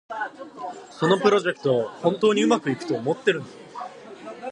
[0.89, 3.45] そのプロジェクト、本当にうまくいくと思ってるの？